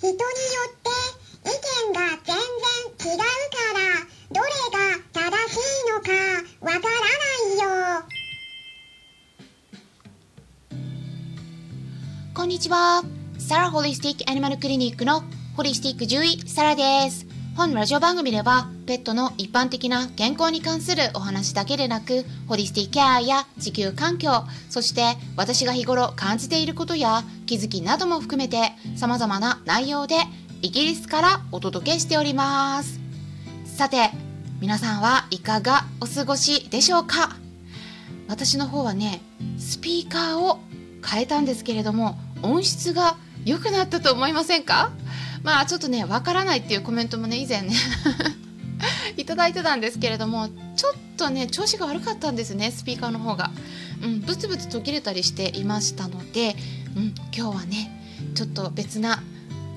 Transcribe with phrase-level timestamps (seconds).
[0.00, 0.24] 人によっ
[0.80, 0.88] て
[1.44, 3.28] 意見が全然違うか
[3.76, 3.84] ら
[4.32, 5.20] どれが正
[5.52, 6.08] しいのか
[6.62, 8.08] わからないよ
[12.32, 13.02] こんにちは。
[13.38, 15.22] サラホリスティックアニマルクリニックの
[15.54, 17.26] ホリスティック獣医サラです。
[17.54, 30.16] 本ラジオ番組ではペットの一般的な健康に関するお話だけでなくホリスティケアや地球環境そして私が日頃感じていることや気づきなども含めて様々な内容で
[30.60, 32.98] イギリスからお届けしております。
[33.64, 34.10] さて
[34.60, 37.36] 皆さんはいかがお過ごしでしょうか？
[38.26, 39.20] 私の方はね
[39.56, 40.58] スピーカーを
[41.08, 44.90] 変えたんですけれども音質が良くなったと思いませんか？
[45.44, 47.70] まあちょっとねわからないっていうコメントもね以前ね
[49.16, 53.50] いただいてたんですけれどもちょっとね調子が悪かったんですねスピーカーの方が、
[54.02, 56.56] うん、ブツブツ途切れたりしていましたので、
[56.96, 58.00] うん、今日はね
[58.34, 59.22] ちょっと別な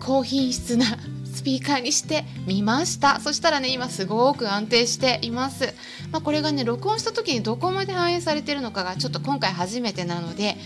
[0.00, 0.98] 高品質な
[1.32, 3.18] スピーカーにしてみました。
[3.18, 5.74] そしたらね今すごく安定しています、
[6.12, 10.56] まあ、これがね録音した時にどこまで反映されてるのかがちょっと今回初めてなので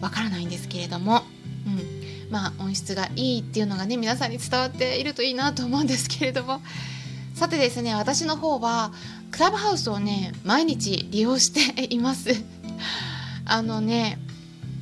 [0.00, 1.22] わからないんですけれども、
[1.66, 6.60] うん、まあ音質がいいっていうのがね皆さんに伝わっているといいなと思うんですけれども。
[7.38, 8.90] さてですね私の方は
[9.30, 12.30] クラブハウスをね毎日利用しています
[13.46, 14.18] あのね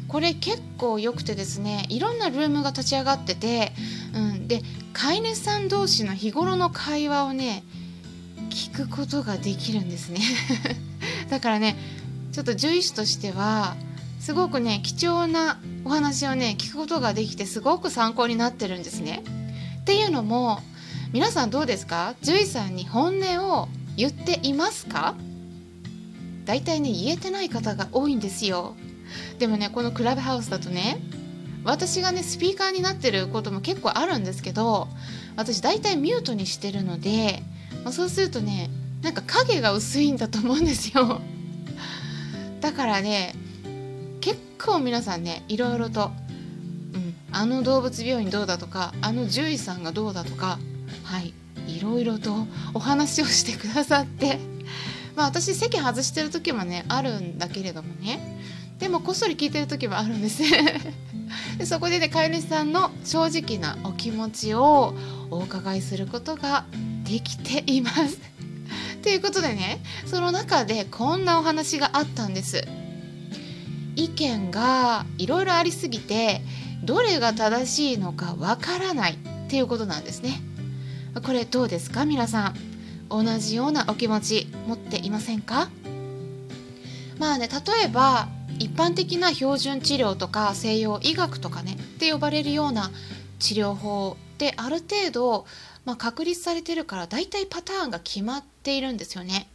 [0.08, 3.74] これ結構良くてですねいろんなルームが立ち上がってて、
[4.14, 4.62] うん、で
[4.94, 7.62] 飼い主さん同士の日頃の会話をね
[8.48, 10.22] 聞くことができるんですね
[11.28, 11.76] だからね
[12.32, 13.76] ちょっと獣医師としては
[14.18, 19.22] すごくね貴重なお話をね聞くことができてすごく参考になってるんですね。
[19.82, 20.62] っていうのも
[21.12, 22.14] 皆さんどうですか？
[22.20, 25.14] 獣医さんに本音を言っていますか？
[26.44, 28.74] 大体ね言えてない方が多いんですよ。
[29.38, 31.00] でもねこのクラブハウスだとね
[31.64, 34.88] 私がねスピーカーになってることも結構あるんですけど
[35.36, 37.42] 私大体ミュートにしてるので、
[37.84, 38.68] まあ、そうするとね
[39.02, 41.20] なんか影が薄いんだと思うんですよ。
[42.60, 43.32] だからね
[44.20, 46.10] 結構皆さんねいろいろと、
[46.94, 50.58] うん、あの動物病院どうだとかあの獣医さんがどうだとか
[51.04, 51.34] はい
[51.66, 54.38] いろいろとお話をしてくださって
[55.16, 58.40] まあ私席外してる時もねあるんだけれどもね
[58.78, 60.42] でもこっそり聞いてる時もあるんです
[61.58, 64.94] でそこでね飼い主さんの正直なお気持ちを
[65.30, 66.66] お伺いすることが
[67.04, 68.18] できています。
[69.02, 72.66] ということでねその中でこんなお話があったんです。
[73.94, 76.42] 意見がいろいろありすぎて
[76.84, 79.16] どれが正しいのかわからないっ
[79.48, 80.40] ていうことなんですね。
[81.24, 82.04] これどうですか？
[82.04, 82.54] 皆さん。
[83.08, 85.68] 同じようなお気持ち持っていませんか？
[87.18, 88.28] まあね例えば
[88.58, 92.90] 一般的な標準治療とか西洋医学とかねって呼ばれるような
[93.38, 95.46] 治療法ってある程度、
[95.84, 99.48] まあ、確立されてるから大体パターンが決まっているんですよね。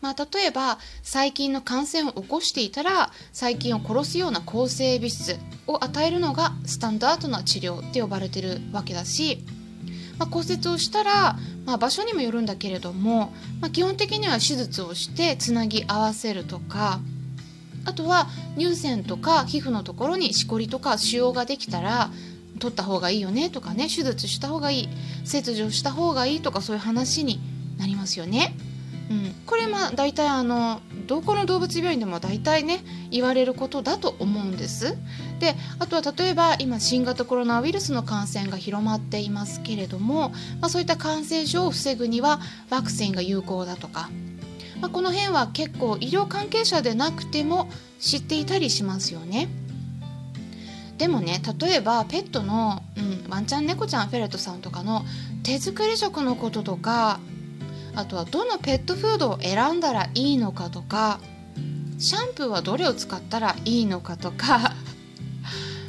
[0.00, 5.36] まあ、例えば細菌の感染を起こしていたら細菌を殺すような抗生物質
[5.66, 9.44] を与えるのがスタンダードな治療って呼ばれてるわけだし、
[10.18, 17.00] まあ、骨折をしたら、まあ、場所にもよるんだけれども、まあ、基本的には手術をしてつなぎ合わせるとか
[17.84, 18.26] あとは
[18.58, 22.10] 乳腺とか皮膚のところにしこりとか腫瘍ができたら
[22.58, 24.88] 取った方がいいよねとかね手術した方がいい
[25.24, 27.40] 切除した方がいいとかそういう話に
[27.78, 28.54] なりますよね。
[29.10, 32.80] うん、これまあ大体あのどこの動物病院でも大体ね
[33.10, 34.98] 言われることだと思うんです。
[35.38, 42.40] であとは例えば今新型コロナウイルスの感染が広まっていますけれども、まあ、そういった感染症を防ぐには
[42.70, 44.10] ワクチンが有効だとか、
[44.80, 47.68] まあ、この辺は結構医療関係者でなくても
[48.00, 49.48] 知っていたりしますよね。
[50.98, 55.04] でもね例えばペットの、うん、ワンちゃん猫ちゃんフェレットさんとかの
[55.44, 57.20] 手作り食のこととか
[57.94, 61.20] あとはどのペットフードを選んだらいいのかとか
[61.98, 64.72] シャンプーはどれを使ったらいいのかとか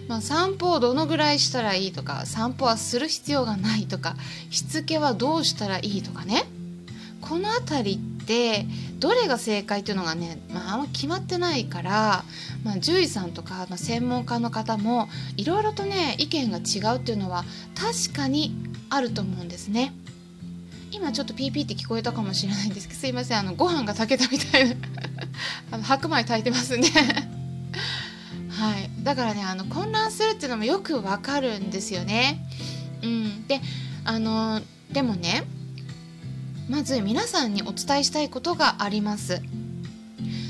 [0.09, 4.15] まあ散歩をどのぐらいしたらいいとか散歩はする必要がないとか
[4.49, 6.43] しつけはどうしたらいいとかね。
[7.21, 8.65] この辺りって
[8.97, 12.23] どれが正解っていうのがね、まあ、あんま決まってないから、
[12.63, 17.43] まあ、獣医さんとか、まあ、専門家の方もいろいろとね意見が違うっていうのは
[17.75, 18.55] 確かに
[18.89, 19.93] あると思うんですね。
[20.91, 24.75] 今ちょっとピーピーって聞こえたかもしれないんですけどすいませんあのご飯が炊けたみたいな。
[25.71, 26.87] あの白米炊いてますんで
[28.59, 32.45] はいだからねあの混乱するっていうのもよくわかるんですよね。
[33.01, 33.61] うん、で
[34.03, 34.59] あの
[34.91, 35.45] でもね
[36.69, 39.41] まず皆さんにお伝えしたいことがあります。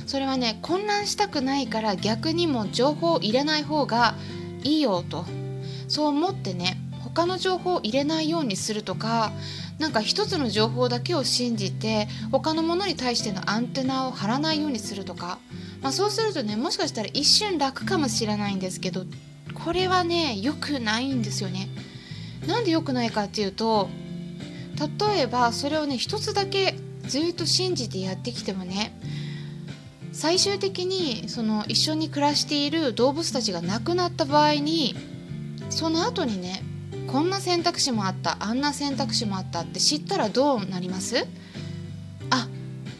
[0.07, 4.15] それはね混乱したくないから逆にも情報を入れない方が
[4.63, 5.25] いいよと
[5.87, 9.31] そう思ってね他の情報を入れないようにするとか
[9.77, 15.39] なんか一つの情報だけを信じて他のものに対してのアンテナを張らないようにするとか、
[15.81, 19.05] まあ、そうするとねもしかしたら一瞬楽かもしれないんですけど
[19.53, 21.69] これはね良くないんですよね。
[22.47, 23.89] なんで良くないかっていうと
[24.99, 28.97] 例えばそれをね一つだけずっと信じてやってきてもね
[30.11, 34.95] 最終的にその一緒に暮らしている動物たちが亡くなった場合に
[35.69, 36.63] その後にね
[37.07, 41.25] こんな選択肢もあったあんな選択肢もあったって知ったらどうなります？
[42.29, 42.47] あ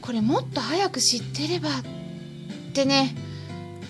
[0.01, 1.69] これもっと早く知ってれば
[2.69, 3.15] ってね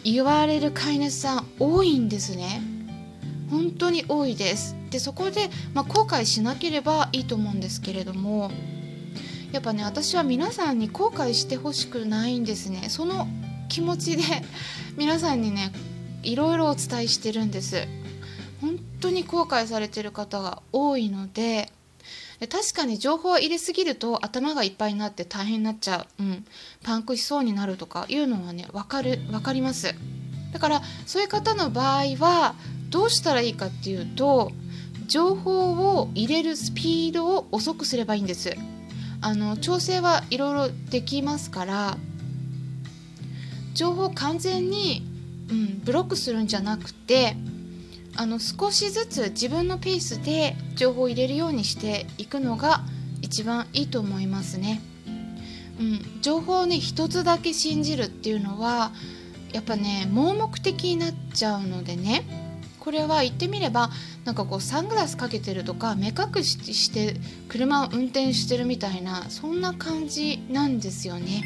[0.03, 2.61] 言われる飼い主さん多いんですね。
[3.51, 4.75] 本当に多いです。
[4.89, 8.51] でそこで、まあ、後悔しなければいいと思うんですけれども
[9.51, 12.87] やっぱね私は皆さんに後悔してほしくないんですね。
[12.89, 13.27] その
[13.67, 14.23] 気持ちで
[14.97, 15.71] 皆さんにね
[16.23, 17.87] いろいろお伝えしてるんです。
[18.61, 21.71] 本当に後悔されてる方が多いので
[22.47, 26.45] 確かに情報を入れすぎると頭がいっぱいになって大変になっちゃう、うん、
[26.83, 29.93] パンクしそうになるとかいうのはね分かる分かります。
[30.53, 32.55] だからそういう方の場合は
[32.89, 34.51] どうしたらいいかっていうと
[35.07, 38.55] 情報を入れるスピードを遅くすればいいんです。
[39.21, 41.97] あの調整はいろいろできますから
[43.73, 45.03] 情報を完全に、
[45.49, 47.35] うん、ブロックするんじゃなくて
[48.19, 52.81] あの少しずつ自分のペースで情報を入れるようにしていくのが
[53.21, 54.81] 一番いいと思いますね。
[55.79, 58.91] うん、情報をね一つだけ信じるっていうのは
[59.53, 62.25] やっぱね盲目的になっちゃうのでね
[62.81, 63.89] これは言ってみれば
[64.25, 67.15] なんかこうサングラスかけてるとか目隠しして
[67.47, 71.41] 車を運転してるみたいなそんな感じなんですよね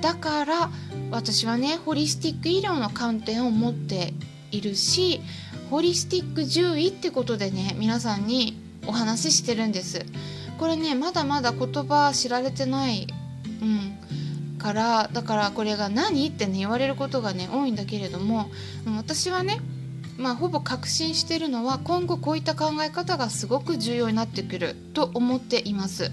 [0.00, 0.70] だから
[1.10, 4.14] 私はねホリスティック医療の観点を持って
[4.56, 5.20] いるし
[5.70, 10.04] ホリスティック獣医ってことでね皆さんにお話ししてるんです
[10.58, 13.06] これねまだまだ言葉知られてない
[13.62, 13.96] うん
[14.58, 18.50] からだからこれが何ってね言われることがね多いんだけれども
[18.96, 19.60] 私はね
[20.18, 26.10] まあ、ほぼ確信してるのは今後こういった考え方がすごく重要になってくると思っています。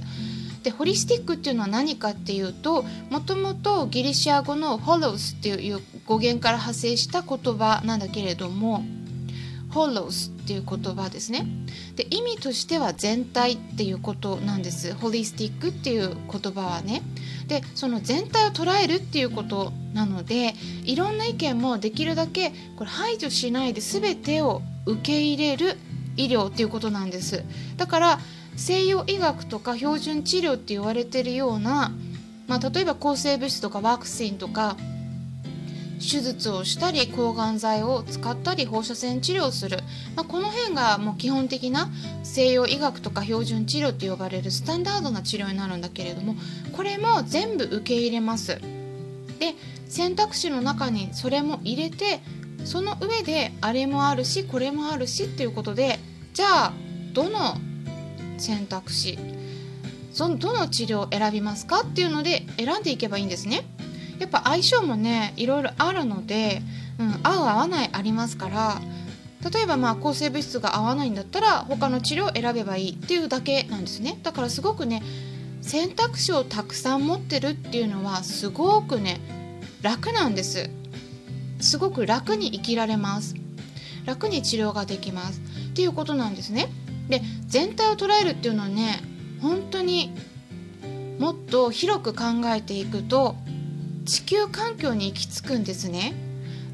[0.63, 8.84] でホリスティックっていうのは何かっていうともともとギリシア語の「ホロス」っていう語源から派生した言葉なんだけれども
[9.72, 11.48] 「ホロース」っていう言葉ですね。
[11.96, 14.94] で意味としては全体っていうことなんです。
[14.94, 17.02] ホリスティックっていう言葉はね。
[17.48, 20.56] でその全体を捉えるっていうことなので
[20.86, 25.78] いろんな意見もできるだけこれ排除しないで全てを受け入れる
[26.16, 27.44] 医療っていうことなんです
[27.78, 28.20] だから
[28.56, 31.92] 西洋医学とか標準治療って言われてるような、
[32.48, 34.78] まあ、例えば抗生物質とかワクチンとか
[36.04, 39.78] 手術をしたり抗がん剤を使ったり放射線治療をする、
[40.16, 41.90] まあ、この辺がもう基本的な
[42.24, 46.36] 西洋医学とか標準治療と呼ばれるスタンダードな治療になるんだけれども
[46.74, 48.60] これも全部受け入れます。
[49.40, 49.56] で
[49.88, 52.20] 選択肢の中にそれも入れて
[52.66, 56.00] その上であれもあるしこれもあるしっていうことで
[56.34, 56.74] じゃあ
[57.14, 57.58] どの
[58.38, 59.18] 選択肢
[60.12, 63.66] そのどの治療を選びますかっていうので選んでいけばいいんですね。
[64.24, 66.62] やっぱ相性もねいろいろあるので、
[66.98, 68.81] うん、合う合わないありますから
[69.52, 74.18] 例えばまあ抗生物質が合わないんだったら他の治療を選べばいいっていうだけなんですね。
[74.24, 75.04] だからすごくね
[75.62, 79.19] 選択肢をたくさん持ってるっていうのはすごくね
[79.81, 80.69] 楽なんです。
[81.59, 83.36] すごく楽に生きられます。
[84.06, 85.42] 楽に治療ができます。
[85.71, 86.69] っていうことなんですね。
[87.09, 89.02] で全体を捉えるっていうのはね
[89.42, 90.14] 本当に
[91.19, 92.24] もっと広く考
[92.56, 93.36] えていくと
[94.06, 96.14] 地球環境に行き着くんですね。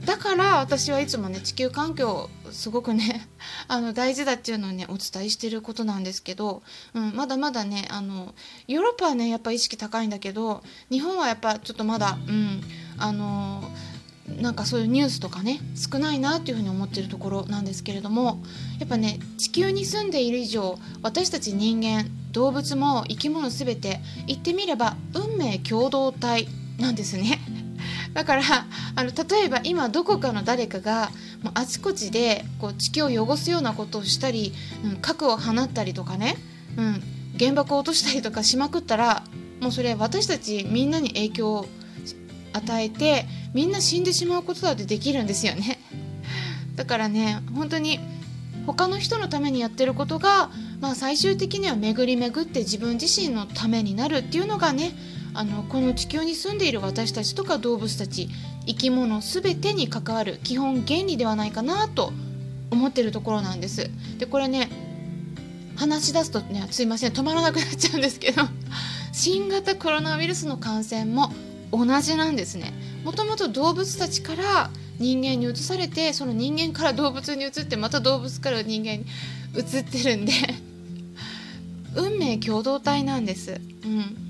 [0.06, 3.28] だから私はいつもね地球環境すごくね
[3.68, 8.34] あの大事だっていうのをねお伝えしてることなんですけど、うん、まだまだねあの
[8.68, 12.62] ヨーロッパはねやっぱ意識高いんだけど日本はやっぱちょっとまだうん
[12.98, 13.70] あの
[14.42, 18.42] なんかそういうニュースとかね少ないなっていうふうに思ってるところなんですけれども
[18.80, 26.48] やっぱね地球に住んでいる以上私たち人間動物も生き物全て言ってみれば運命共同体
[26.80, 27.40] なんですね。
[28.14, 28.42] だから
[28.96, 31.12] あの例えば今どこかの誰かが
[31.44, 36.36] もうあちこちでこう地球を汚すようなことをしたり、うん、核を放ったりとかね、
[36.78, 37.04] うん、
[37.40, 39.24] 原爆を落としたりとかしまくったら
[39.62, 41.66] もうそれ私たちみんなに影響を
[42.54, 45.80] 与えてみんな死んでしまうことだってできるんですよね。
[46.76, 48.00] だからね本当に
[48.66, 54.92] 他の人のためにやってることが、まあ、最終的には巡り巡って自分自身のためになるっていうのがね
[55.34, 58.30] あのこの地球に住んでいる私たちとか動物たち
[58.66, 62.12] 生き物全てに関わる基本原理ではないかなと
[62.72, 63.90] 思ってるところなんです。
[64.18, 64.70] でこれね
[65.76, 68.44] 話し出すとねすいません止まらなくなっちゃうんですけど
[69.14, 71.34] 新型コロナウイルスの感染も
[71.72, 72.74] 同じなんですね。
[73.04, 74.70] もともと動物たちから
[75.00, 79.06] 人間に移されてその人間から動物に移ってまた動物から人間に
[79.56, 80.34] 移ってるんで
[81.96, 84.29] 運命共同体なんです、うん、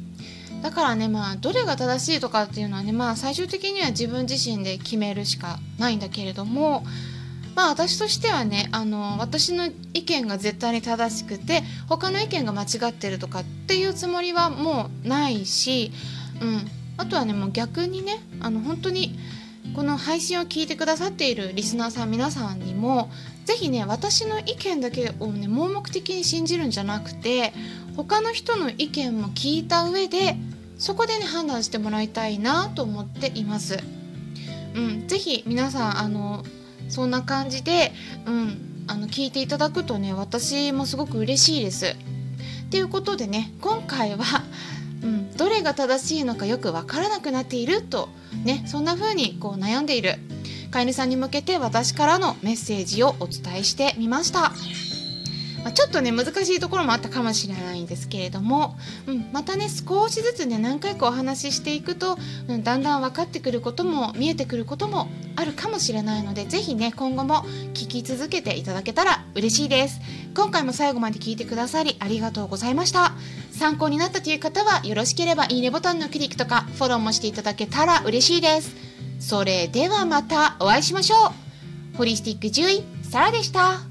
[0.61, 6.83] だからねまあどれが正しいとかっていうのはねまあ最終的には自分自身で決めるしかないんだけれども
[7.55, 15.91] まあ私としてはねあの私の意見が絶対に正しくて他の意見が間違ってるとかっていうつもりはもうないし、
[16.41, 19.17] うん、あとはねもう逆にねあの本当に
[19.75, 23.09] この配信を聞いてくださっているリスナーさん皆さんにも
[23.45, 27.53] 是非ね私の意見だけをね盲目的に信じるんじゃなくて
[27.95, 30.35] 他の人の意見も聞いた上で
[30.79, 33.77] そこでね判断してもらいたいなと思っています。
[34.73, 36.43] うん、ぜひ皆さんあの
[36.87, 37.91] そんな感じで、
[38.25, 41.95] うん、あの聞いていただくとね私もすごく嬉しいです。
[42.71, 44.43] ということでね今回は、
[45.03, 48.09] うん、どれが正しいのかよく分からなくなっていると
[48.43, 50.17] ねそんな風にこう悩んでいる
[50.71, 54.53] 飼い主さんに向けて私からのメッセージをお伝えしてみました。
[55.63, 69.99] まあ、ちょっとね難しいところもあったかもしれないんですけれども、うん、またね少しずつね何回かお話ししていくと、うん、だんだん分かってくることも見えてくることもあるかもしれないので是非ね今後も聞き続けていただけたら嬉しいです。
[70.35, 73.13] 今回も最後まで聞いてくださりありがとうございました。
[73.51, 78.75] 参考になったという方はよろしければいいねボタンのクリックとかフォローもしていただけたら嬉しいです。
[79.19, 81.33] それではまたお会いしましょ
[81.93, 81.97] う。
[81.97, 83.88] ホリスティック獣医サラでした。